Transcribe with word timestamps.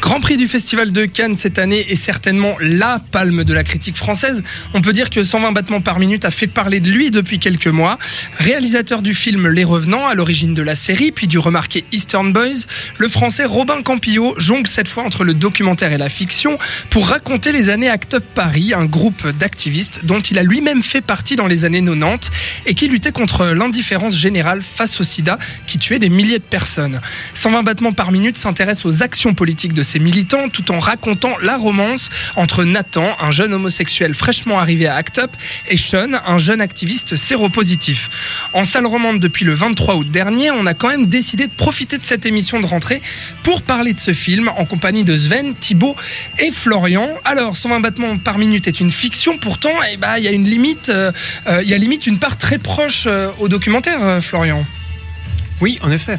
Grand 0.00 0.20
prix 0.20 0.36
du 0.36 0.46
Festival 0.46 0.92
de 0.92 1.04
Cannes 1.06 1.34
cette 1.34 1.58
année 1.58 1.84
est 1.90 1.96
certainement 1.96 2.54
la 2.60 3.00
palme 3.10 3.42
de 3.42 3.52
la 3.52 3.64
critique 3.64 3.96
française. 3.96 4.44
On 4.72 4.80
peut 4.80 4.92
dire 4.92 5.10
que 5.10 5.22
120 5.22 5.52
battements 5.52 5.80
par 5.80 5.98
minute 5.98 6.24
a 6.24 6.30
fait 6.30 6.46
parler 6.46 6.78
de 6.80 6.88
lui 6.88 7.10
depuis 7.10 7.38
quelques 7.38 7.66
mois. 7.66 7.98
Réalisateur 8.38 9.02
du 9.02 9.12
film 9.12 9.48
Les 9.48 9.64
Revenants, 9.64 10.06
à 10.06 10.14
l'origine 10.14 10.54
de 10.54 10.62
la 10.62 10.76
série, 10.76 11.10
puis 11.10 11.26
du 11.26 11.38
remarqué 11.38 11.84
Eastern 11.90 12.32
Boys, 12.32 12.66
le 12.98 13.08
français 13.08 13.44
Robin 13.44 13.82
Campillo 13.82 14.34
jongle 14.38 14.68
cette 14.68 14.88
fois 14.88 15.02
entre 15.02 15.24
le 15.24 15.34
documentaire 15.34 15.92
et 15.92 15.98
la 15.98 16.08
fiction 16.08 16.58
pour 16.90 17.08
raconter 17.08 17.50
les 17.50 17.68
années 17.68 17.90
Act 17.90 18.14
Up 18.14 18.24
Paris, 18.34 18.72
un 18.74 18.84
groupe 18.84 19.28
d'activistes 19.38 20.02
dont 20.04 20.20
il 20.20 20.38
a 20.38 20.42
lui-même 20.44 20.82
fait 20.82 21.00
partie 21.00 21.34
dans 21.34 21.48
les 21.48 21.64
années 21.64 21.82
90 21.84 22.30
et 22.66 22.74
qui 22.74 22.86
luttait 22.86 23.12
contre 23.12 23.46
l'indifférence 23.46 24.16
générale 24.16 24.62
face 24.62 25.00
au 25.00 25.04
sida 25.04 25.38
qui 25.66 25.78
tuait 25.78 25.98
des 25.98 26.08
milliers 26.08 26.38
de 26.38 26.44
personnes. 26.44 27.00
120 27.34 27.62
battements 27.64 27.92
par 27.92 28.12
minute 28.12 28.36
s'intéresse 28.36 28.84
aux 28.84 29.02
actions 29.02 29.34
politiques 29.34 29.74
de 29.74 29.82
ses 29.88 29.98
militants 29.98 30.48
tout 30.48 30.70
en 30.70 30.78
racontant 30.78 31.32
la 31.42 31.56
romance 31.56 32.10
entre 32.36 32.64
Nathan, 32.64 33.16
un 33.20 33.30
jeune 33.30 33.54
homosexuel 33.54 34.14
fraîchement 34.14 34.58
arrivé 34.58 34.86
à 34.86 34.96
ACT 34.96 35.18
UP, 35.18 35.30
et 35.68 35.76
Sean, 35.76 36.12
un 36.26 36.38
jeune 36.38 36.60
activiste 36.60 37.16
séropositif. 37.16 38.10
En 38.52 38.64
salle 38.64 38.86
romande 38.86 39.20
depuis 39.20 39.44
le 39.44 39.54
23 39.54 39.96
août 39.96 40.10
dernier, 40.10 40.50
on 40.50 40.66
a 40.66 40.74
quand 40.74 40.88
même 40.88 41.06
décidé 41.06 41.46
de 41.46 41.52
profiter 41.52 41.98
de 41.98 42.04
cette 42.04 42.26
émission 42.26 42.60
de 42.60 42.66
rentrée 42.66 43.02
pour 43.42 43.62
parler 43.62 43.92
de 43.92 44.00
ce 44.00 44.12
film 44.12 44.48
en 44.56 44.64
compagnie 44.64 45.04
de 45.04 45.16
Sven, 45.16 45.54
Thibaut 45.54 45.96
et 46.38 46.50
Florian. 46.50 47.08
Alors, 47.24 47.56
120 47.56 47.80
battements 47.80 48.18
par 48.18 48.38
minute 48.38 48.68
est 48.68 48.80
une 48.80 48.90
fiction, 48.90 49.38
pourtant, 49.38 49.72
eh 49.90 49.96
ben, 49.96 50.16
il 50.18 50.24
y 50.24 50.28
a 50.28 50.32
une 50.32 50.48
limite, 50.48 50.88
euh, 50.88 51.12
euh, 51.46 51.62
il 51.62 51.68
y 51.68 51.74
a 51.74 51.78
limite 51.78 52.06
une 52.06 52.18
part 52.18 52.36
très 52.36 52.58
proche 52.58 53.04
euh, 53.06 53.30
au 53.38 53.48
documentaire, 53.48 54.22
Florian. 54.22 54.64
Oui, 55.60 55.78
en 55.82 55.90
effet. 55.90 56.18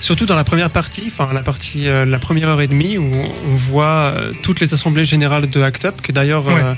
Surtout 0.00 0.26
dans 0.26 0.36
la 0.36 0.44
première 0.44 0.70
partie, 0.70 1.04
enfin 1.06 1.30
la 1.32 1.40
partie, 1.40 1.88
euh, 1.88 2.04
la 2.04 2.18
première 2.18 2.48
heure 2.48 2.60
et 2.60 2.66
demie, 2.66 2.98
où 2.98 3.04
on 3.04 3.56
voit 3.56 4.12
euh, 4.14 4.32
toutes 4.42 4.60
les 4.60 4.74
assemblées 4.74 5.04
générales 5.06 5.48
de 5.48 5.60
Act 5.62 5.86
Up, 5.86 6.02
qui 6.02 6.10
est 6.10 6.14
d'ailleurs, 6.14 6.46
Ouais. 6.46 6.52
euh, 6.62 6.74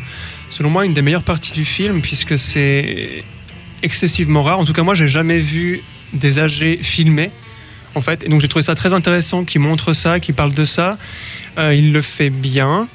selon 0.51 0.71
moi, 0.71 0.85
une 0.87 0.95
des 0.95 1.03
meilleures 1.03 1.25
parties 1.25 1.53
du 1.53 1.65
film, 1.65 2.01
puisque 2.01 2.39
c'est 2.39 3.25
excessivement 3.83 4.43
rare. 4.45 4.59
En 4.61 4.65
tout 4.65 4.73
cas, 4.73 4.83
moi, 4.83 4.95
j'ai 4.95 5.09
jamais 5.09 5.39
vu 5.41 5.83
des 6.13 6.39
AG 6.39 6.79
filmés, 6.83 7.31
en 7.97 8.01
fait. 8.01 8.23
Et 8.25 8.29
donc, 8.29 8.41
j'ai 8.41 8.49
trouvé 8.49 8.63
ça 8.63 8.75
très 8.75 8.95
intéressant 8.95 9.45
qu'il 9.45 9.61
montre 9.61 9.93
ça, 9.93 10.21
qu'il 10.21 10.35
parle 10.35 10.55
de 10.55 10.65
ça. 10.65 10.97
Il 11.59 11.93
le 11.93 12.03
fait 12.03 12.31
bien. 12.31 12.87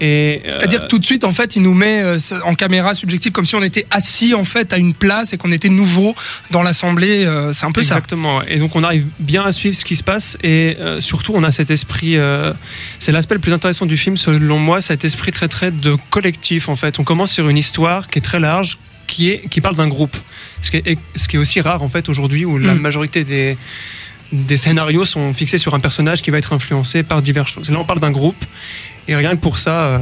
Euh, 0.00 0.36
C'est-à-dire 0.44 0.82
que 0.82 0.86
tout 0.86 0.98
de 0.98 1.04
suite, 1.04 1.24
en 1.24 1.32
fait, 1.32 1.56
il 1.56 1.62
nous 1.62 1.74
met 1.74 2.02
euh, 2.02 2.18
en 2.44 2.54
caméra 2.54 2.94
subjective 2.94 3.32
comme 3.32 3.46
si 3.46 3.54
on 3.56 3.62
était 3.62 3.86
assis 3.90 4.34
en 4.34 4.44
fait 4.44 4.72
à 4.72 4.78
une 4.78 4.94
place 4.94 5.32
et 5.32 5.36
qu'on 5.38 5.50
était 5.52 5.68
nouveau 5.68 6.14
dans 6.50 6.62
l'assemblée. 6.62 7.24
euh, 7.26 7.52
c'est 7.52 7.66
un 7.66 7.72
peu 7.72 7.82
ça. 7.82 7.94
Exactement. 7.94 8.42
Et 8.44 8.58
donc 8.58 8.76
on 8.76 8.84
arrive 8.84 9.06
bien 9.18 9.42
à 9.44 9.52
suivre 9.52 9.74
ce 9.76 9.84
qui 9.84 9.96
se 9.96 10.04
passe 10.04 10.36
et 10.42 10.76
euh, 10.78 11.00
surtout 11.00 11.32
on 11.34 11.42
a 11.42 11.50
cet 11.50 11.70
esprit. 11.70 12.16
euh, 12.16 12.52
c'est 12.98 13.12
l'aspect 13.12 13.34
le 13.34 13.40
plus 13.40 13.52
intéressant 13.52 13.86
du 13.86 13.96
film 13.96 14.16
selon 14.16 14.58
moi, 14.58 14.80
cet 14.80 15.04
esprit 15.04 15.32
très 15.32 15.48
très 15.48 15.70
de 15.70 15.96
collectif 16.10 16.68
en 16.68 16.76
fait. 16.76 16.98
On 16.98 17.04
commence 17.04 17.32
sur 17.32 17.48
une 17.48 17.56
histoire 17.58 18.08
qui 18.08 18.18
est 18.18 18.22
très 18.22 18.40
large, 18.40 18.78
qui 19.06 19.30
est 19.30 19.48
qui 19.50 19.60
parle 19.60 19.76
d'un 19.76 19.88
groupe. 19.88 20.16
Ce 20.62 20.70
qui 20.70 20.76
est, 20.78 20.98
ce 21.16 21.28
qui 21.28 21.36
est 21.36 21.38
aussi 21.38 21.60
rare 21.60 21.82
en 21.82 21.88
fait 21.88 22.08
aujourd'hui 22.08 22.44
où 22.44 22.58
la 22.58 22.74
Mm. 22.74 22.78
majorité 22.80 23.24
des 23.24 23.56
des 24.30 24.58
scénarios 24.58 25.06
sont 25.06 25.32
fixés 25.32 25.56
sur 25.58 25.74
un 25.74 25.80
personnage 25.80 26.20
qui 26.20 26.30
va 26.30 26.36
être 26.38 26.52
influencé 26.52 27.02
par 27.02 27.22
diverses 27.22 27.50
choses. 27.50 27.70
Là 27.70 27.78
on 27.80 27.84
parle 27.84 28.00
d'un 28.00 28.10
groupe 28.10 28.44
et 29.08 29.16
rien 29.16 29.30
que 29.30 29.40
pour 29.40 29.58
ça. 29.58 29.80
euh, 29.80 29.98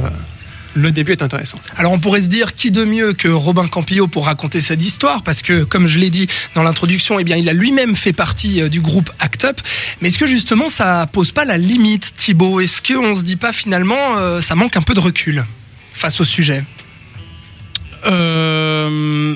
le 0.75 0.91
début 0.91 1.13
est 1.13 1.23
intéressant. 1.23 1.57
Alors 1.75 1.91
on 1.91 1.99
pourrait 1.99 2.21
se 2.21 2.27
dire 2.27 2.53
qui 2.53 2.69
de 2.69 2.85
mieux 2.85 3.13
que 3.13 3.27
Robin 3.27 3.67
Campillo 3.67 4.07
pour 4.07 4.25
raconter 4.25 4.61
cette 4.61 4.85
histoire? 4.85 5.23
Parce 5.23 5.41
que 5.41 5.63
comme 5.63 5.87
je 5.87 5.97
l'ai 5.97 6.11
dit 6.11 6.27
dans 6.53 6.61
l'introduction, 6.61 7.17
eh 7.19 7.23
bien 7.23 7.35
il 7.35 7.49
a 7.49 7.53
lui-même 7.53 7.95
fait 7.95 8.13
partie 8.13 8.61
euh, 8.61 8.69
du 8.69 8.79
groupe 8.79 9.09
Act 9.19 9.45
Up. 9.45 9.59
Mais 10.01 10.09
est-ce 10.09 10.19
que 10.19 10.27
justement 10.27 10.69
ça 10.69 11.07
pose 11.11 11.31
pas 11.31 11.45
la 11.45 11.57
limite, 11.57 12.13
Thibaut? 12.15 12.59
Est-ce 12.59 12.81
qu'on 12.81 13.15
se 13.15 13.23
dit 13.23 13.37
pas 13.37 13.53
finalement 13.53 14.17
euh, 14.17 14.39
ça 14.39 14.53
manque 14.53 14.77
un 14.77 14.83
peu 14.83 14.93
de 14.93 14.99
recul 14.99 15.45
face 15.93 16.19
au 16.21 16.25
sujet? 16.25 16.63
Euh, 18.07 19.35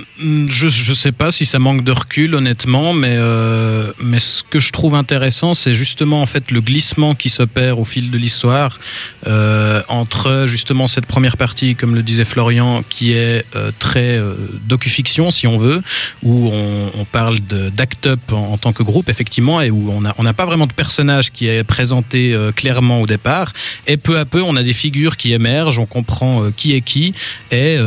je 0.49 0.69
je 0.69 0.93
sais 0.93 1.11
pas 1.11 1.31
si 1.31 1.45
ça 1.45 1.59
manque 1.59 1.83
de 1.83 1.91
recul 1.91 2.35
honnêtement, 2.35 2.93
mais 2.93 3.15
euh, 3.17 3.91
mais 4.03 4.19
ce 4.19 4.43
que 4.43 4.59
je 4.59 4.71
trouve 4.71 4.95
intéressant, 4.95 5.53
c'est 5.53 5.73
justement 5.73 6.21
en 6.21 6.25
fait 6.25 6.51
le 6.51 6.61
glissement 6.61 7.15
qui 7.15 7.29
s'opère 7.29 7.79
au 7.79 7.85
fil 7.85 8.11
de 8.11 8.17
l'histoire 8.17 8.79
euh, 9.27 9.81
entre 9.87 10.45
justement 10.47 10.87
cette 10.87 11.05
première 11.05 11.37
partie, 11.37 11.75
comme 11.75 11.95
le 11.95 12.03
disait 12.03 12.25
Florian, 12.25 12.83
qui 12.87 13.13
est 13.13 13.45
euh, 13.55 13.71
très 13.79 14.17
euh, 14.17 14.33
docu-fiction 14.67 15.31
si 15.31 15.47
on 15.47 15.57
veut, 15.57 15.81
où 16.23 16.49
on, 16.51 16.91
on 16.99 17.05
parle 17.05 17.39
d'Act 17.39 18.07
Up 18.07 18.19
en, 18.31 18.57
tant 18.57 18.73
que 18.73 18.83
groupe 18.83 19.09
effectivement, 19.09 19.61
et 19.61 19.71
où 19.71 19.89
on 19.91 20.05
a 20.05 20.13
on 20.17 20.23
n'a 20.23 20.33
pas 20.33 20.45
vraiment 20.45 20.67
de 20.67 20.73
personnage 20.73 21.31
qui 21.31 21.47
est 21.47 21.63
présenté 21.63 22.37
clairement 22.55 23.01
au 23.01 23.07
départ, 23.07 23.53
et 23.87 23.97
peu 23.97 24.19
à 24.19 24.25
peu 24.25 24.41
on 24.41 24.55
a 24.55 24.63
des 24.63 24.73
figures 24.73 25.17
qui 25.17 25.33
émergent, 25.33 25.79
on 25.79 25.85
comprend 25.85 26.51
qui 26.55 26.73
est 26.73 26.81
qui, 26.81 27.13
et 27.51 27.77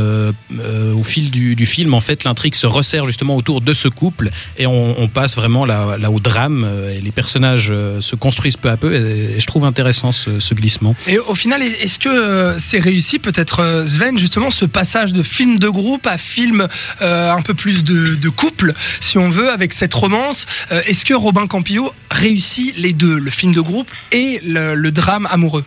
euh, 0.74 0.92
au 0.94 1.02
fil 1.04 1.30
du, 1.30 1.54
du 1.56 1.66
film, 1.66 1.94
en 1.94 2.00
fait, 2.00 2.24
l'intrigue 2.24 2.54
se 2.54 2.66
resserre 2.66 3.04
justement 3.04 3.36
autour 3.36 3.60
de 3.60 3.72
ce 3.72 3.88
couple 3.88 4.30
et 4.58 4.66
on, 4.66 5.00
on 5.00 5.08
passe 5.08 5.36
vraiment 5.36 5.64
là, 5.64 5.96
là 5.98 6.10
au 6.10 6.20
drame 6.20 6.64
euh, 6.66 6.94
et 6.94 7.00
les 7.00 7.12
personnages 7.12 7.68
euh, 7.70 8.00
se 8.00 8.16
construisent 8.16 8.56
peu 8.56 8.68
à 8.70 8.76
peu 8.76 8.94
et, 8.94 9.36
et 9.36 9.40
je 9.40 9.46
trouve 9.46 9.64
intéressant 9.64 10.12
ce, 10.12 10.40
ce 10.40 10.54
glissement. 10.54 10.94
Et 11.06 11.18
au 11.18 11.34
final, 11.34 11.62
est-ce 11.62 11.98
que 11.98 12.56
c'est 12.58 12.80
réussi 12.80 13.18
peut-être 13.18 13.84
Sven 13.86 14.18
justement 14.18 14.50
ce 14.50 14.64
passage 14.64 15.12
de 15.12 15.22
film 15.22 15.58
de 15.58 15.68
groupe 15.68 16.06
à 16.06 16.18
film 16.18 16.66
euh, 17.02 17.30
un 17.30 17.42
peu 17.42 17.54
plus 17.54 17.84
de, 17.84 18.14
de 18.16 18.28
couple, 18.28 18.72
si 19.00 19.16
on 19.18 19.30
veut, 19.30 19.50
avec 19.50 19.72
cette 19.72 19.94
romance 19.94 20.46
Euh, 20.72 20.80
Est-ce 20.86 21.04
que 21.04 21.14
Robin 21.14 21.46
Campillo 21.46 21.92
réussit 22.10 22.76
les 22.76 22.92
deux, 22.92 23.18
le 23.18 23.30
film 23.30 23.52
de 23.54 23.60
groupe 23.60 23.90
et 24.12 24.40
le, 24.44 24.74
le 24.74 24.90
drame 24.90 25.26
amoureux? 25.30 25.64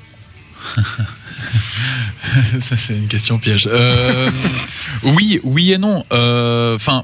Ça, 2.60 2.76
c'est 2.78 2.94
une 2.94 3.08
question 3.08 3.38
piège. 3.38 3.70
Euh, 3.72 4.30
oui, 5.04 5.40
oui 5.44 5.74
et 5.74 5.78
non. 5.78 6.06
Euh, 6.12 6.76
Enfin, 6.76 7.04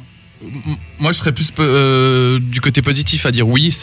moi, 0.99 1.11
je 1.11 1.17
serais 1.17 1.31
plus 1.31 1.51
euh, 1.59 2.39
du 2.39 2.61
côté 2.61 2.81
positif 2.81 3.25
à 3.25 3.31
dire 3.31 3.47
oui. 3.47 3.75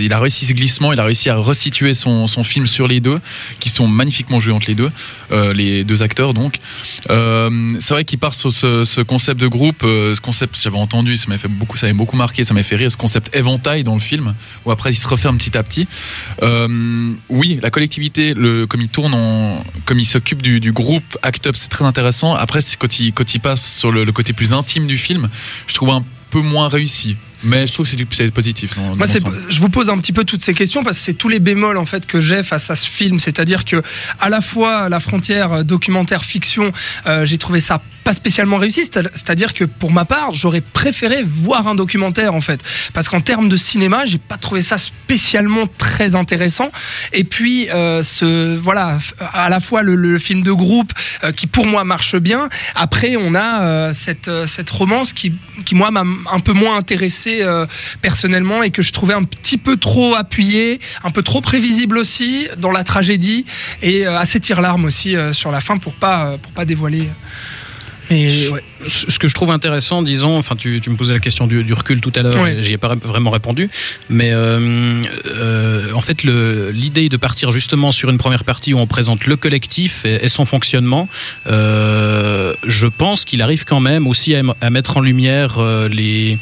il 0.00 0.12
a 0.12 0.20
réussi 0.20 0.46
ce 0.46 0.52
glissement, 0.52 0.92
il 0.92 1.00
a 1.00 1.04
réussi 1.04 1.28
à 1.28 1.36
resituer 1.36 1.94
son, 1.94 2.26
film 2.42 2.66
sur 2.66 2.88
les 2.88 3.00
deux, 3.00 3.20
qui 3.60 3.68
sont 3.68 3.86
magnifiquement 3.86 4.40
joués 4.40 4.52
entre 4.52 4.68
les 4.68 4.74
deux, 4.74 4.90
euh, 5.32 5.52
les 5.52 5.84
deux 5.84 6.02
acteurs 6.02 6.34
donc. 6.34 6.58
Euh, 7.10 7.70
c'est 7.80 7.94
vrai 7.94 8.04
qu'il 8.04 8.18
part 8.18 8.34
sur 8.34 8.52
ce, 8.52 8.84
ce 8.84 9.00
concept 9.00 9.40
de 9.40 9.46
groupe, 9.46 9.80
ce 9.82 10.20
concept, 10.20 10.58
j'avais 10.60 10.78
entendu, 10.78 11.16
ça 11.16 11.26
m'a 11.28 11.38
fait 11.38 11.48
beaucoup, 11.48 12.16
marqué, 12.16 12.44
ça 12.44 12.54
m'a 12.54 12.62
fait 12.62 12.76
rire, 12.76 12.90
ce 12.90 12.96
concept 12.96 13.34
éventail 13.34 13.84
dans 13.84 13.94
le 13.94 14.00
film, 14.00 14.34
où 14.64 14.70
après 14.70 14.90
il 14.90 14.96
se 14.96 15.06
referme 15.06 15.38
petit 15.38 15.56
à 15.56 15.62
petit. 15.62 15.86
Oui, 17.28 17.58
la 17.62 17.70
collectivité, 17.70 18.34
le, 18.34 18.66
comme 18.66 18.80
il 18.80 18.88
tourne, 18.88 19.14
comme 19.84 19.98
il 19.98 20.06
s'occupe 20.06 20.42
du, 20.42 20.72
groupe 20.72 21.18
Act 21.22 21.46
Up, 21.46 21.54
c'est 21.56 21.68
très 21.68 21.84
intéressant. 21.84 22.34
Après, 22.34 22.60
c'est 22.60 22.76
quand 22.76 22.98
il, 22.98 23.12
quand 23.12 23.34
il 23.34 23.38
passe 23.38 23.78
sur 23.78 23.92
le, 23.92 24.04
le 24.04 24.12
côté 24.12 24.32
plus 24.32 24.52
intime 24.52 24.86
du 24.86 24.98
film, 24.98 25.28
je 25.66 25.74
trouve 25.74 25.90
un 25.96 26.04
peu 26.30 26.40
moins 26.40 26.68
réussi. 26.68 27.16
Mais 27.46 27.66
je 27.66 27.74
trouve 27.74 27.84
que 27.84 27.90
c'est 27.90 27.96
du- 27.96 28.06
c'est 28.10 28.30
positif. 28.30 28.74
Moi, 28.78 29.06
c'est- 29.06 29.20
je 29.50 29.60
vous 29.60 29.68
pose 29.68 29.90
un 29.90 29.98
petit 29.98 30.12
peu 30.14 30.24
toutes 30.24 30.40
ces 30.42 30.54
questions 30.54 30.82
parce 30.82 30.96
que 30.96 31.04
c'est 31.04 31.12
tous 31.12 31.28
les 31.28 31.40
bémols 31.40 31.76
en 31.76 31.84
fait 31.84 32.06
que 32.06 32.18
j'ai 32.20 32.42
face 32.42 32.70
à 32.70 32.74
ce 32.76 32.86
film. 32.88 33.18
C'est-à-dire 33.18 33.66
que 33.66 33.82
à 34.18 34.30
la 34.30 34.40
fois 34.40 34.88
la 34.88 34.98
frontière 34.98 35.52
euh, 35.52 35.62
documentaire 35.62 36.24
fiction, 36.24 36.72
euh, 37.06 37.26
j'ai 37.26 37.36
trouvé 37.36 37.60
ça 37.60 37.82
pas 38.04 38.12
spécialement 38.12 38.58
réussi. 38.58 38.84
C'est- 38.84 39.10
C'est-à-dire 39.14 39.54
que 39.54 39.64
pour 39.64 39.90
ma 39.90 40.04
part, 40.04 40.32
j'aurais 40.34 40.60
préféré 40.60 41.24
voir 41.24 41.66
un 41.66 41.74
documentaire 41.74 42.34
en 42.34 42.40
fait, 42.40 42.60
parce 42.92 43.08
qu'en 43.08 43.20
termes 43.20 43.48
de 43.48 43.56
cinéma, 43.56 44.04
j'ai 44.04 44.18
pas 44.18 44.36
trouvé 44.36 44.60
ça 44.60 44.78
spécialement 44.78 45.66
très 45.78 46.14
intéressant. 46.14 46.70
Et 47.12 47.24
puis, 47.24 47.68
euh, 47.70 48.02
ce 48.02 48.56
voilà, 48.56 48.98
à 49.32 49.48
la 49.48 49.60
fois 49.60 49.82
le, 49.82 50.18
film 50.18 50.42
de 50.42 50.52
groupe 50.52 50.92
euh, 51.24 51.32
qui 51.32 51.46
pour 51.46 51.66
moi 51.66 51.82
marche 51.84 52.16
bien. 52.16 52.48
Après, 52.74 53.16
on 53.16 53.34
a 53.34 53.62
euh, 53.62 53.92
cette 53.92 54.30
cette 54.46 54.70
romance 54.70 55.12
qui 55.12 55.32
qui 55.64 55.74
moi 55.74 55.90
m'a 55.90 56.04
un 56.32 56.40
peu 56.40 56.52
moins 56.52 56.76
intéressé 56.76 57.42
personnellement 58.02 58.62
et 58.62 58.70
que 58.70 58.82
je 58.82 58.92
trouvais 58.92 59.14
un 59.14 59.22
petit 59.22 59.56
peu 59.56 59.76
trop 59.76 60.14
appuyé, 60.14 60.80
un 61.04 61.10
peu 61.10 61.22
trop 61.22 61.40
prévisible 61.40 61.96
aussi 61.96 62.48
dans 62.58 62.70
la 62.70 62.84
tragédie 62.84 63.44
et 63.82 64.06
assez 64.06 64.40
tire-larme 64.40 64.84
aussi 64.84 65.16
sur 65.32 65.50
la 65.50 65.60
fin 65.60 65.78
pour 65.78 65.94
pas 65.94 66.36
pour 66.38 66.52
pas 66.52 66.64
dévoiler. 66.64 67.08
Mais 68.10 68.48
ouais. 68.48 68.62
Ce 68.86 69.18
que 69.18 69.28
je 69.28 69.34
trouve 69.34 69.50
intéressant, 69.50 70.02
disons, 70.02 70.36
enfin, 70.36 70.56
tu, 70.56 70.78
tu 70.82 70.90
me 70.90 70.96
posais 70.96 71.14
la 71.14 71.20
question 71.20 71.46
du, 71.46 71.64
du 71.64 71.72
recul 71.72 72.00
tout 72.02 72.12
à 72.16 72.22
l'heure, 72.22 72.34
Ouais. 72.36 72.56
et 72.58 72.62
j'y 72.62 72.74
ai 72.74 72.76
pas 72.78 72.94
vraiment 72.96 73.30
répondu, 73.30 73.70
mais 74.10 74.30
euh, 74.32 75.00
euh, 75.26 75.90
en 75.94 76.02
fait, 76.02 76.22
l'idée 76.24 77.08
de 77.08 77.16
partir 77.16 77.50
justement 77.50 77.92
sur 77.92 78.10
une 78.10 78.18
première 78.18 78.44
partie 78.44 78.74
où 78.74 78.78
on 78.78 78.86
présente 78.86 79.26
le 79.26 79.36
collectif 79.36 80.04
et, 80.04 80.22
et 80.24 80.28
son 80.28 80.44
fonctionnement, 80.44 81.08
euh, 81.46 82.54
je 82.66 82.86
pense 82.86 83.24
qu'il 83.24 83.40
arrive 83.42 83.64
quand 83.64 83.80
même 83.80 84.06
aussi 84.06 84.34
à, 84.34 84.42
à 84.60 84.68
mettre 84.70 84.96
en 84.98 85.00
lumière 85.00 85.56
euh, 85.58 85.88
les 85.88 86.38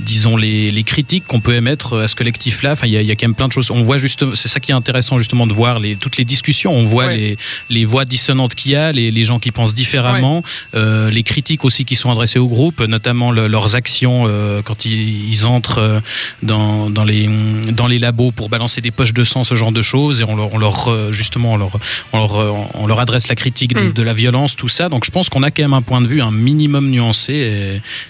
disons, 0.00 0.36
les, 0.36 0.70
les 0.70 0.82
critiques 0.84 1.24
qu'on 1.26 1.40
peut 1.40 1.54
émettre 1.54 1.98
à 1.98 2.08
ce 2.08 2.14
collectif-là. 2.16 2.72
Enfin, 2.72 2.86
il 2.86 2.92
y, 2.92 3.04
y 3.04 3.10
a 3.10 3.16
quand 3.16 3.26
même 3.26 3.34
plein 3.34 3.48
de 3.48 3.52
choses. 3.52 3.70
On 3.70 3.82
voit 3.82 3.96
justement, 3.96 4.34
c'est 4.34 4.48
ça 4.48 4.60
qui 4.60 4.70
est 4.70 4.74
intéressant 4.74 5.18
justement 5.18 5.46
de 5.46 5.52
voir 5.52 5.78
les, 5.78 5.96
toutes 5.96 6.16
les 6.16 6.24
discussions. 6.24 6.72
On 6.74 6.84
voit 6.86 7.06
Ouais. 7.06 7.16
les, 7.16 7.36
les 7.70 7.84
voix 7.84 8.04
dissonantes 8.04 8.54
qu'il 8.54 8.72
y 8.72 8.76
a, 8.76 8.92
les, 8.92 9.10
les 9.10 9.24
gens 9.24 9.38
qui 9.38 9.50
pensent 9.50 9.74
différemment, 9.74 10.42
euh, 10.74 11.10
les 11.10 11.22
critiques 11.22 11.64
aussi 11.64 11.84
qui 11.84 11.96
sont 11.96 12.10
adressées 12.10 12.38
au 12.38 12.48
groupe, 12.48 12.80
notamment 12.80 13.30
le- 13.30 13.46
leurs 13.46 13.74
actions 13.74 14.24
euh, 14.26 14.62
quand 14.62 14.84
ils, 14.84 15.28
ils 15.30 15.44
entrent 15.46 15.78
euh, 15.78 16.00
dans, 16.42 16.90
dans, 16.90 17.04
les, 17.04 17.28
dans 17.72 17.86
les 17.86 17.98
labos 17.98 18.30
pour 18.32 18.48
balancer 18.48 18.80
des 18.80 18.90
poches 18.90 19.12
de 19.14 19.24
sang, 19.24 19.44
ce 19.44 19.54
genre 19.54 19.72
de 19.72 19.82
choses, 19.82 20.20
et 20.20 20.24
on 20.24 20.34
leur, 20.36 20.54
on 20.54 20.58
leur 20.58 20.88
euh, 20.88 21.12
justement, 21.12 21.52
on 21.52 21.56
leur, 21.56 21.70
on 22.12 22.18
leur, 22.18 22.36
euh, 22.36 22.50
on 22.74 22.86
leur 22.86 23.00
adresse 23.00 23.28
la 23.28 23.34
critique 23.34 23.74
de, 23.74 23.80
Mm. 23.84 23.92
de 23.92 24.02
la 24.02 24.14
violence, 24.14 24.56
tout 24.56 24.68
ça. 24.68 24.88
Donc 24.88 25.04
je 25.04 25.10
pense 25.10 25.28
qu'on 25.28 25.42
a 25.42 25.50
quand 25.50 25.62
même 25.62 25.74
un 25.74 25.82
point 25.82 26.00
de 26.00 26.06
vue 26.06 26.22
un 26.22 26.30
minimum 26.30 26.88
nuancé, 26.90 27.32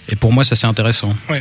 et, 0.08 0.12
et 0.12 0.16
pour 0.16 0.32
moi 0.32 0.44
ça 0.44 0.54
c'est 0.56 0.66
intéressant. 0.66 1.14
Euh, 1.30 1.40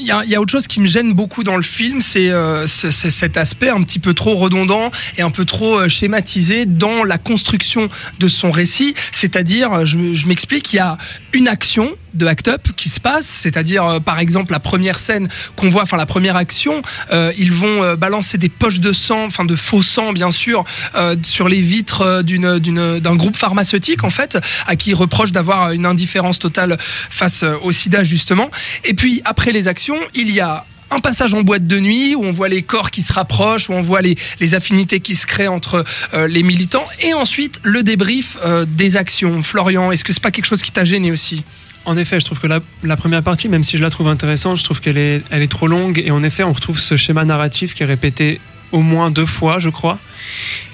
Il 0.00 0.04
y, 0.06 0.10
a- 0.12 0.22
il 0.24 0.30
y 0.30 0.34
a 0.36 0.40
autre 0.40 0.52
chose 0.52 0.66
qui 0.66 0.80
me 0.80 0.86
gêne 0.86 1.12
beaucoup 1.14 1.42
dans 1.42 1.56
le 1.56 1.62
film, 1.62 2.02
c'est 2.02 2.30
euh, 2.30 2.66
cet 2.66 3.36
aspect 3.38 3.70
un 3.70 3.82
petit 3.82 3.98
peu 3.98 4.12
trop 4.12 4.36
redondant 4.36 4.90
et 5.16 5.22
un 5.22 5.30
peu 5.30 5.44
trop 5.46 5.80
euh, 5.80 5.88
schématisé 5.88 6.66
dans 6.66 7.04
la 7.04 7.16
construction 7.18 7.88
de 8.20 8.28
son 8.28 8.50
récit. 8.50 8.94
C'est-à-dire, 9.12 9.86
je, 9.86 10.12
je 10.12 10.26
m'explique, 10.26 10.72
il 10.74 10.76
y 10.76 10.80
a 10.80 10.98
une 11.32 11.48
action 11.48 11.90
de 12.14 12.26
Act 12.26 12.48
Up 12.48 12.68
qui 12.76 12.88
se 12.88 13.00
passe, 13.00 13.26
c'est-à-dire 13.26 13.84
euh, 13.84 14.00
par 14.00 14.18
exemple 14.18 14.52
la 14.52 14.60
première 14.60 14.98
scène 14.98 15.28
qu'on 15.56 15.68
voit, 15.68 15.82
enfin 15.82 15.96
la 15.96 16.06
première 16.06 16.36
action, 16.36 16.80
euh, 17.12 17.32
ils 17.36 17.52
vont 17.52 17.82
euh, 17.82 17.96
balancer 17.96 18.38
des 18.38 18.48
poches 18.48 18.80
de 18.80 18.92
sang, 18.92 19.26
enfin 19.26 19.44
de 19.44 19.54
faux 19.54 19.82
sang 19.82 20.12
bien 20.12 20.30
sûr, 20.30 20.64
euh, 20.94 21.16
sur 21.22 21.48
les 21.48 21.60
vitres 21.60 22.22
d'une- 22.22 22.58
d'un 22.58 23.16
groupe 23.16 23.36
pharmaceutique 23.36 24.04
en 24.04 24.10
fait, 24.10 24.38
à 24.66 24.74
qui 24.76 24.90
ils 24.90 24.94
reprochent 24.94 25.32
d'avoir 25.32 25.72
une 25.72 25.84
indifférence 25.86 26.38
totale 26.38 26.76
face 26.80 27.44
au 27.62 27.72
sida 27.72 28.04
justement. 28.04 28.50
Et 28.84 28.94
puis 28.94 29.20
après 29.24 29.52
les 29.52 29.68
actions, 29.68 29.98
il 30.14 30.30
y 30.30 30.40
a 30.40 30.64
un 30.90 31.00
passage 31.00 31.34
en 31.34 31.42
boîte 31.42 31.66
de 31.66 31.78
nuit 31.78 32.14
où 32.14 32.24
on 32.24 32.32
voit 32.32 32.48
les 32.48 32.62
corps 32.62 32.90
qui 32.90 33.02
se 33.02 33.12
rapprochent, 33.12 33.68
où 33.68 33.72
on 33.72 33.82
voit 33.82 34.00
les, 34.00 34.16
affinités 34.54 35.00
qui 35.00 35.14
se 35.14 35.26
créent 35.26 35.48
entre 35.48 35.84
euh, 36.14 36.26
les 36.26 36.42
militants, 36.42 36.86
et 37.00 37.12
ensuite 37.12 37.60
le 37.62 37.82
débrief 37.82 38.38
euh, 38.44 38.64
des 38.66 38.96
actions. 38.96 39.42
Florian, 39.42 39.92
est-ce 39.92 40.04
que 40.04 40.12
c'est 40.12 40.22
pas 40.22 40.30
quelque 40.30 40.46
chose 40.46 40.62
qui 40.62 40.72
t'a 40.72 40.84
gêné 40.84 41.12
aussi? 41.12 41.44
En 41.84 41.96
effet, 41.96 42.20
je 42.20 42.24
trouve 42.26 42.40
que 42.40 42.46
la, 42.46 42.60
la 42.82 42.96
première 42.96 43.22
partie, 43.22 43.48
même 43.48 43.64
si 43.64 43.76
je 43.76 43.82
la 43.82 43.90
trouve 43.90 44.08
intéressante, 44.08 44.58
je 44.58 44.64
trouve 44.64 44.80
qu'elle 44.80 44.98
est, 44.98 45.22
elle 45.30 45.42
est 45.42 45.50
trop 45.50 45.66
longue. 45.66 46.02
Et 46.04 46.10
en 46.10 46.22
effet, 46.22 46.42
on 46.42 46.52
retrouve 46.52 46.80
ce 46.80 46.96
schéma 46.96 47.24
narratif 47.24 47.74
qui 47.74 47.82
est 47.82 47.86
répété 47.86 48.40
au 48.72 48.80
moins 48.80 49.10
deux 49.10 49.26
fois, 49.26 49.58
je 49.58 49.68
crois. 49.68 49.98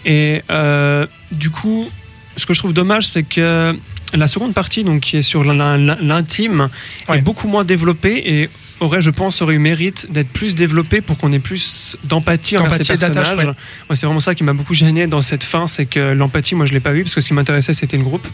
Et 0.04 0.42
euh, 0.50 1.06
du 1.32 1.50
coup, 1.50 1.88
ce 2.36 2.46
que 2.46 2.54
je 2.54 2.58
trouve 2.58 2.72
dommage, 2.72 3.06
c'est 3.06 3.22
que 3.22 3.76
la 4.16 4.28
seconde 4.28 4.54
partie, 4.54 4.84
donc 4.84 5.00
qui 5.00 5.16
est 5.16 5.22
sur 5.22 5.44
l'in- 5.44 5.76
l'in- 5.76 5.98
l'intime, 6.00 6.68
Ouais. 7.08 7.18
est 7.18 7.22
beaucoup 7.22 7.48
moins 7.48 7.64
développée 7.64 8.22
et 8.24 8.50
aurait, 8.80 9.00
je 9.02 9.10
pense, 9.10 9.40
aurait 9.40 9.54
eu 9.54 9.58
mérite 9.58 10.08
d'être 10.10 10.28
plus 10.28 10.54
développée 10.54 11.00
pour 11.00 11.16
qu'on 11.16 11.32
ait 11.32 11.38
plus 11.38 11.96
d'empathie 12.04 12.58
envers 12.58 12.74
ces 12.74 12.84
personnages. 12.96 13.34
ouais. 13.36 13.46
Ouais, 13.46 13.96
c'est 13.96 14.04
vraiment 14.06 14.20
ça 14.20 14.34
qui 14.34 14.42
m'a 14.44 14.52
beaucoup 14.52 14.74
gêné 14.74 15.06
dans 15.06 15.22
cette 15.22 15.44
fin, 15.44 15.68
c'est 15.68 15.86
que 15.86 16.12
l'empathie, 16.12 16.54
moi, 16.54 16.66
je 16.66 16.72
l'ai 16.72 16.80
pas 16.80 16.94
eu 16.94 17.02
parce 17.02 17.14
que 17.14 17.20
ce 17.20 17.28
qui 17.28 17.34
m'intéressait, 17.34 17.72
c'était 17.74 17.96
le 17.96 18.02
groupe. 18.02 18.26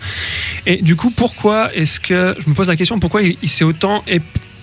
Et 0.66 0.76
du 0.82 0.96
coup, 0.96 1.10
pourquoi 1.10 1.72
est-ce 1.74 2.00
que 2.00 2.34
je 2.42 2.48
me 2.48 2.54
pose 2.54 2.68
la 2.68 2.76
question, 2.76 2.98
pourquoi 2.98 3.22
il, 3.22 3.36
il 3.42 3.48
s'est 3.50 3.64
autant 3.64 4.02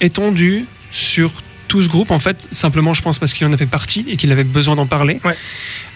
étendu 0.02 0.66
sur 0.92 1.32
tout 1.68 1.82
ce 1.84 1.90
groupe 1.90 2.12
en 2.12 2.20
fait 2.20 2.48
simplement 2.52 2.94
je 2.94 3.02
pense 3.02 3.20
parce 3.20 3.34
qu'il 3.34 3.46
en 3.48 3.54
avait 3.54 3.66
partie 3.66 4.06
et 4.08 4.18
qu'il 4.18 4.32
avait 4.32 4.44
besoin 4.44 4.76
d'en 4.76 4.86
parler. 4.88 5.20
Ouais. 5.24 5.36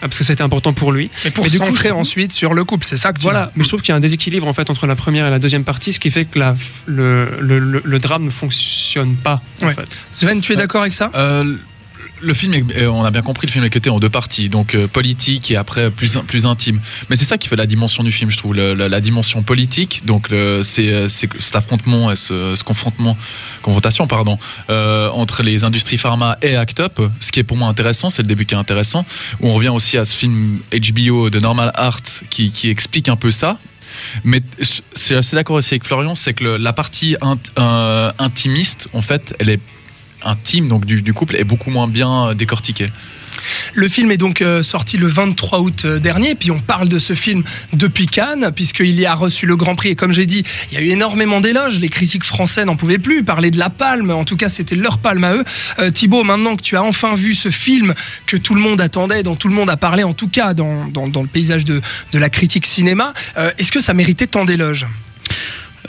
Ah, 0.03 0.07
parce 0.07 0.17
que 0.17 0.23
c'était 0.23 0.41
important 0.43 0.73
pour 0.73 0.91
lui. 0.91 1.09
Mais 1.25 1.31
pour 1.31 1.45
du 1.45 1.59
coup, 1.59 1.65
centrer 1.65 1.91
ensuite 1.91 2.31
sur 2.31 2.53
le 2.53 2.63
couple, 2.63 2.85
c'est 2.85 2.97
ça 2.97 3.13
que 3.13 3.17
tu 3.19 3.23
voilà 3.23 3.51
mais 3.55 3.63
je 3.63 3.69
trouve 3.69 3.81
qu'il 3.81 3.89
y 3.89 3.93
a 3.93 3.95
un 3.97 3.99
déséquilibre 4.01 4.47
en 4.47 4.53
fait 4.53 4.69
entre 4.69 4.87
la 4.87 4.95
première 4.95 5.25
et 5.27 5.29
la 5.29 5.39
deuxième 5.39 5.63
partie 5.63 5.93
ce 5.93 5.99
qui 5.99 6.09
fait 6.11 6.25
que 6.25 6.39
la, 6.39 6.55
le, 6.87 7.37
le, 7.39 7.59
le- 7.59 7.81
le 7.85 7.99
drame 7.99 8.25
ne 8.25 8.29
fonctionne 8.29 9.15
pas 9.15 9.41
en 9.61 9.67
Ouais. 9.67 9.73
fait. 9.73 9.87
Sven, 10.13 10.41
tu 10.41 10.53
es 10.53 10.55
d'accord 10.55 10.81
avec 10.81 10.93
ça? 10.93 11.11
Euh, 11.15 11.55
le 12.21 12.33
film, 12.33 12.53
est- 12.53 12.77
euh, 12.77 12.89
on 12.91 13.03
a 13.03 13.11
bien 13.11 13.21
compris, 13.21 13.47
le 13.47 13.51
film 13.51 13.63
est 13.65 13.69
cuté 13.69 13.89
en 13.89 13.99
deux 13.99 14.09
parties, 14.09 14.49
donc 14.49 14.75
euh, 14.75 14.87
politique 14.87 15.51
et 15.51 15.55
après 15.55 15.89
plus, 15.91 16.17
plus 16.27 16.45
intime. 16.45 16.79
Mais 17.09 17.15
c'est 17.15 17.25
ça 17.25 17.37
qui 17.37 17.47
fait 17.47 17.55
la 17.55 17.65
dimension 17.65 18.03
du 18.03 18.11
film, 18.11 18.29
je 18.31 18.37
trouve, 18.37 18.53
le- 18.55 18.73
la, 18.73 18.87
la 18.89 19.01
dimension 19.01 19.43
politique, 19.43 20.01
donc 20.05 20.27
c'est 20.63 20.89
euh, 20.89 21.09
c'est 21.09 21.29
cet 21.39 21.55
affrontement, 21.55 22.15
ce, 22.15 22.55
ce 22.55 22.63
confrontement, 22.63 23.17
confrontation, 23.61 24.07
pardon, 24.07 24.37
euh, 24.69 25.09
entre 25.09 25.43
les 25.43 25.63
industries 25.63 25.97
pharma 25.97 26.37
et 26.41 26.55
Act 26.55 26.79
Up. 26.79 26.99
Ce 27.19 27.31
qui 27.31 27.39
est 27.39 27.43
pour 27.43 27.57
moi 27.57 27.67
intéressant, 27.67 28.09
c'est 28.09 28.21
le 28.21 28.27
début 28.27 28.45
qui 28.45 28.53
est 28.53 28.57
intéressant, 28.57 29.05
où 29.39 29.47
on 29.47 29.53
revient 29.53 29.69
aussi 29.69 29.97
à 29.97 30.05
ce 30.05 30.15
film 30.15 30.59
HBO 30.71 31.29
de 31.29 31.39
Normal 31.39 31.71
Art 31.75 32.01
qui, 32.29 32.51
qui 32.51 32.69
explique 32.69 33.09
un 33.09 33.15
peu 33.15 33.31
ça. 33.31 33.57
Mais 34.23 34.41
suis 34.93 35.15
assez 35.15 35.35
d'accord 35.35 35.57
aussi 35.57 35.73
avec 35.73 35.83
Florian, 35.85 36.15
c'est 36.15 36.33
que 36.33 36.43
le- 36.45 36.57
la 36.57 36.71
partie 36.73 37.17
euh, 37.59 38.11
intimiste, 38.19 38.87
en 38.93 39.01
fait, 39.01 39.35
elle 39.39 39.49
est 39.49 39.59
intime 40.23 40.67
donc 40.67 40.85
du, 40.85 41.13
couple 41.13 41.35
est 41.35 41.43
beaucoup 41.43 41.69
moins 41.69 41.87
bien 41.87 42.27
euh, 42.27 42.33
décortiquée. 42.33 42.91
Le 43.73 43.87
film 43.87 44.11
est 44.11 44.17
donc 44.17 44.41
euh, 44.41 44.61
sorti 44.61 44.97
le 44.97 45.07
23 45.07 45.59
août 45.59 45.83
euh, 45.85 45.99
dernier, 45.99 46.35
puis 46.35 46.51
on 46.51 46.59
parle 46.59 46.89
de 46.89 46.99
ce 46.99 47.13
film 47.13 47.43
depuis 47.73 48.05
Cannes, 48.05 48.51
puisqu'il 48.55 48.99
y 48.99 49.05
a 49.05 49.13
reçu 49.13 49.45
le 49.45 49.55
Grand 49.55 49.75
Prix. 49.75 49.89
Et 49.89 49.95
comme 49.95 50.11
j'ai 50.11 50.25
dit, 50.25 50.43
il 50.71 50.77
y 50.77 50.81
a 50.81 50.81
eu 50.81 50.89
énormément 50.89 51.41
d'éloges. 51.41 51.79
Les 51.79 51.89
critiques 51.89 52.23
français 52.23 52.65
n'en 52.65 52.75
pouvaient 52.75 52.97
plus 52.97 53.23
parler 53.23 53.51
de 53.51 53.57
la 53.57 53.69
palme. 53.69 54.11
En 54.11 54.25
tout 54.25 54.37
cas, 54.37 54.49
c'était 54.49 54.75
leur 54.75 54.97
palme 54.97 55.23
à 55.23 55.35
eux. 55.35 55.43
Euh, 55.79 55.89
Thibaut, 55.89 56.23
maintenant 56.23 56.55
que 56.55 56.61
tu 56.61 56.75
as 56.75 56.83
enfin 56.83 57.15
vu 57.15 57.35
ce 57.35 57.49
film 57.49 57.93
que 58.25 58.37
tout 58.37 58.55
le 58.55 58.61
monde 58.61 58.81
attendait, 58.81 59.23
dont 59.23 59.35
tout 59.35 59.47
le 59.47 59.55
monde 59.55 59.69
a 59.69 59.77
parlé, 59.77 60.03
en 60.03 60.13
tout 60.13 60.27
cas 60.27 60.53
dans, 60.53 60.85
dans, 60.87 61.21
le 61.21 61.27
paysage 61.27 61.65
de, 61.65 61.81
de 62.11 62.19
la 62.19 62.29
critique 62.29 62.65
cinéma, 62.65 63.13
est-ce 63.57 63.71
que 63.71 63.81
ça 63.81 63.93
méritait 63.93 64.27
tant 64.27 64.45
d'éloges? 64.45 64.87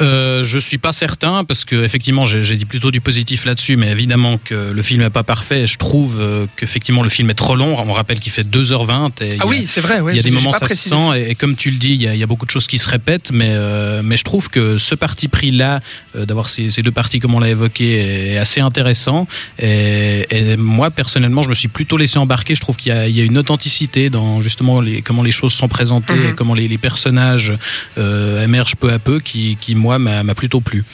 Euh, 0.02 0.42
je 0.42 0.58
suis 0.58 0.78
pas 0.78 0.92
certain 0.92 1.44
parce 1.44 1.64
que 1.64 1.84
effectivement 1.84 2.24
j'ai 2.24 2.56
dit 2.56 2.64
plutôt 2.64 2.90
du 2.90 3.00
positif 3.00 3.44
là-dessus, 3.44 3.76
mais 3.76 3.90
évidemment 3.90 4.38
que 4.38 4.70
le 4.72 4.82
film 4.82 5.02
est 5.02 5.10
pas 5.10 5.22
parfait. 5.22 5.66
Je 5.66 5.78
trouve 5.78 6.18
euh, 6.20 6.46
qu'effectivement 6.56 7.02
le 7.02 7.08
film 7.08 7.30
est 7.30 7.34
trop 7.34 7.56
long. 7.56 7.76
On 7.78 7.92
rappelle 7.92 8.18
qu'il 8.20 8.32
fait 8.32 8.46
2h20. 8.46 9.22
Et 9.24 9.36
Ah 9.38 9.44
a- 9.44 9.46
oui, 9.46 9.66
c'est 9.66 9.80
vrai. 9.80 10.00
Ouais, 10.00 10.12
il 10.14 10.16
y 10.16 10.20
a 10.20 10.22
des 10.22 10.30
moments 10.30 10.52
ça 10.52 10.66
se 10.68 10.74
sent 10.74 10.88
ça. 10.90 11.18
et, 11.18 11.30
et 11.30 11.34
comme 11.34 11.54
tu 11.56 11.70
le 11.70 11.76
dis, 11.78 11.92
il 11.94 12.02
y, 12.02 12.18
y 12.18 12.22
a 12.22 12.26
beaucoup 12.26 12.46
de 12.46 12.50
choses 12.50 12.66
qui 12.66 12.78
se 12.78 12.88
répètent, 12.88 13.30
mais 13.32 13.50
euh, 13.50 14.02
mais 14.04 14.16
je 14.16 14.24
trouve 14.24 14.48
que 14.50 14.76
ce 14.78 14.94
parti 14.94 15.28
pris 15.28 15.50
là, 15.52 15.80
euh, 16.16 16.26
d'avoir 16.26 16.48
ces, 16.48 16.70
ces 16.70 16.82
deux 16.82 16.90
parties 16.90 17.20
comme 17.20 17.34
on 17.34 17.40
l'a 17.40 17.50
évoqué, 17.50 18.32
est 18.32 18.38
assez 18.38 18.60
intéressant. 18.60 19.26
Et, 19.58 20.26
et 20.30 20.56
moi 20.56 20.90
personnellement, 20.90 21.42
je 21.42 21.48
me 21.48 21.54
suis 21.54 21.68
plutôt 21.68 21.96
laissé 21.96 22.18
embarquer. 22.18 22.54
Je 22.54 22.60
trouve 22.60 22.76
qu'il 22.76 22.92
y, 22.92 23.12
y 23.12 23.20
a 23.20 23.24
une 23.24 23.38
authenticité 23.38 24.10
dans 24.10 24.40
justement 24.40 24.80
les, 24.80 25.02
comment 25.02 25.22
les 25.22 25.30
choses 25.30 25.52
sont 25.52 25.68
présentées, 25.68 26.14
et 26.30 26.34
comment 26.34 26.54
les, 26.54 26.68
les 26.68 26.78
personnages 26.78 27.52
euh, 27.98 28.42
émergent 28.44 28.76
peu 28.76 28.92
à 28.92 28.98
peu, 28.98 29.20
qui, 29.20 29.56
qui 29.60 29.74
moi 29.74 29.91
m'a 29.98 30.22
m'a 30.22 30.34
plutôt 30.34 30.60
plu. 30.60 30.84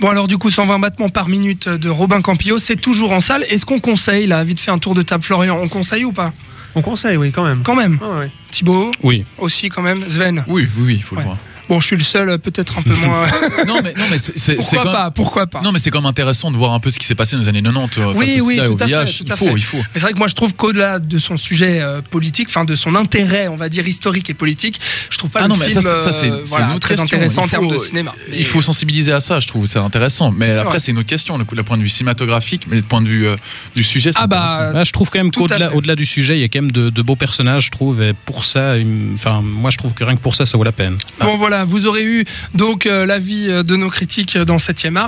Bon 0.00 0.08
alors 0.08 0.28
du 0.28 0.38
coup 0.38 0.50
120 0.50 0.78
battements 0.78 1.08
par 1.08 1.28
minute 1.28 1.68
de 1.68 1.88
Robin 1.88 2.20
Campillo, 2.20 2.58
c'est 2.58 2.76
toujours 2.76 3.12
en 3.12 3.20
salle. 3.20 3.44
Est-ce 3.50 3.64
qu'on 3.66 3.80
conseille 3.80 4.26
là 4.26 4.42
Vite 4.44 4.60
fait 4.60 4.70
un 4.70 4.78
tour 4.78 4.94
de 4.94 5.02
table 5.02 5.22
Florian, 5.24 5.58
on 5.62 5.68
conseille 5.68 6.04
ou 6.04 6.12
pas? 6.12 6.32
On 6.74 6.82
conseille 6.82 7.16
oui 7.16 7.30
quand 7.30 7.44
même 7.44 7.62
Quand 7.62 7.76
même? 7.76 7.98
Ouais, 8.02 8.18
ouais. 8.18 8.30
Thibaut? 8.50 8.90
Oui. 9.02 9.24
aussi 9.38 9.68
quand 9.68 9.82
même. 9.82 10.08
Sven? 10.08 10.44
Oui, 10.48 10.66
oui, 10.76 10.84
oui, 10.86 10.94
il 10.96 11.02
faut 11.02 11.14
Ouais. 11.16 11.22
le 11.22 11.26
voir. 11.26 11.38
Bon, 11.68 11.80
je 11.80 11.86
suis 11.86 11.96
le 11.96 12.02
seul, 12.04 12.38
peut-être 12.38 12.78
un 12.78 12.82
peu 12.82 12.94
moins. 12.94 13.24
Non, 13.66 13.80
mais, 13.82 13.94
non, 13.96 14.04
mais 14.10 14.18
c'est 14.18 14.56
pourquoi 14.56 14.78
quand 14.78 14.84
même- 14.84 14.92
pas 14.94 15.10
Pourquoi 15.10 15.46
pas 15.46 15.60
Non, 15.62 15.72
mais 15.72 15.78
c'est 15.78 15.90
quand 15.90 16.00
même 16.00 16.08
intéressant 16.10 16.50
de 16.50 16.56
voir 16.56 16.72
un 16.72 16.80
peu 16.80 16.90
ce 16.90 16.98
qui 16.98 17.06
s'est 17.06 17.14
passé 17.14 17.36
dans 17.36 17.42
les 17.42 17.48
années 17.48 17.62
90. 17.62 17.98
euh, 18.00 18.12
Oui, 18.16 18.40
oui, 18.42 18.56
tout 18.64 18.76
à 18.80 18.86
fait, 18.86 19.04
tout 19.06 19.24
il 19.26 19.32
à 19.32 19.36
faut, 19.36 19.46
fait. 19.46 19.52
il 19.56 19.64
faut. 19.64 19.76
Mais 19.78 19.84
c'est 19.94 20.00
vrai 20.00 20.12
que 20.12 20.18
moi 20.18 20.28
je 20.28 20.34
trouve 20.34 20.54
qu'au-delà 20.54 20.98
de 20.98 21.18
son 21.18 21.36
sujet 21.36 21.80
euh, 21.80 22.00
politique, 22.02 22.48
enfin 22.50 22.64
de 22.64 22.74
son 22.74 22.94
intérêt, 22.94 23.48
on 23.48 23.56
va 23.56 23.68
dire 23.68 23.86
historique 23.88 24.28
et 24.30 24.34
politique, 24.34 24.80
je 25.10 25.16
trouve 25.18 25.30
pas 25.30 25.40
Ah 25.40 25.42
le 25.44 25.48
non, 25.50 25.56
mais 25.56 25.68
film 25.68 25.80
ça, 25.80 25.98
c'est- 25.98 26.04
ça, 26.04 26.12
c'est- 26.12 26.30
euh, 26.30 26.40
c'est 26.44 26.48
voilà, 26.50 26.66
très 26.80 26.88
question. 26.96 27.04
intéressant 27.04 27.42
en 27.42 27.46
Il 27.46 27.50
termes 27.50 27.68
de 27.68 27.76
faut- 27.76 27.82
cinéma. 27.84 28.12
Il 28.32 28.46
faut 28.46 28.60
sensibiliser 28.62 29.12
à 29.12 29.20
ça, 29.20 29.40
je 29.40 29.48
trouve, 29.48 29.66
c'est 29.66 29.78
intéressant. 29.78 30.30
Mais 30.30 30.56
après, 30.58 30.78
c'est 30.80 30.90
une 30.92 30.98
autre 30.98 31.08
question, 31.08 31.38
le, 31.38 31.44
coup- 31.44 31.54
le 31.54 31.62
point 31.62 31.76
de 31.78 31.82
vue 31.82 31.88
cinématographique, 31.88 32.66
mais 32.68 32.76
le 32.76 32.82
point 32.82 33.00
de 33.00 33.08
vue 33.08 33.26
euh, 33.26 33.36
du 33.74 33.82
sujet, 33.82 34.12
c'est 34.12 34.18
Ah 34.20 34.26
bah. 34.26 34.70
Bah, 34.72 34.84
je 34.84 34.92
trouve 34.92 35.10
quand 35.10 35.18
même 35.18 35.30
qu'au-delà 35.30 35.74
au-delà 35.74 35.96
du 35.96 36.04
sujet, 36.06 36.36
il 36.36 36.40
y 36.40 36.44
a 36.44 36.48
quand 36.48 36.60
même 36.60 36.72
de, 36.72 36.90
de 36.90 37.02
beaux 37.02 37.16
personnages, 37.16 37.66
je 37.66 37.70
trouve. 37.70 38.02
Et 38.02 38.12
pour 38.26 38.44
ça, 38.44 38.74
enfin, 39.14 39.40
moi, 39.42 39.70
je 39.70 39.78
trouve 39.78 39.92
que 39.94 40.04
rien 40.04 40.16
que 40.16 40.20
pour 40.22 40.34
ça, 40.34 40.44
ça 40.46 40.56
vaut 40.58 40.64
la 40.64 40.72
peine. 40.72 40.96
Bon 41.20 41.36
voilà, 41.36 41.53
vous 41.62 41.86
aurez 41.86 42.04
eu 42.04 42.24
donc 42.54 42.86
euh, 42.86 43.06
l'avis 43.06 43.48
euh, 43.48 43.62
de 43.62 43.76
nos 43.76 43.88
critiques 43.88 44.36
dans 44.36 44.56
7e 44.56 44.96
art. 44.96 45.02